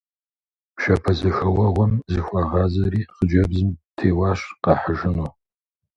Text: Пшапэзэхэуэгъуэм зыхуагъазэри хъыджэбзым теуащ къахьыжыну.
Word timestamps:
Пшапэзэхэуэгъуэм 0.75 1.93
зыхуагъазэри 2.11 3.01
хъыджэбзым 3.13 3.69
теуащ 3.97 4.41
къахьыжыну. 4.63 5.29